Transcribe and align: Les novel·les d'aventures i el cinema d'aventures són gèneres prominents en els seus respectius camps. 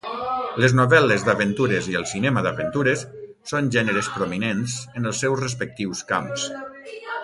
Les 0.61 0.71
novel·les 0.77 1.25
d'aventures 1.27 1.89
i 1.91 1.99
el 2.01 2.07
cinema 2.13 2.43
d'aventures 2.47 3.05
són 3.53 3.71
gèneres 3.79 4.13
prominents 4.19 4.81
en 5.01 5.11
els 5.13 5.25
seus 5.27 5.41
respectius 5.49 6.07
camps. 6.15 6.53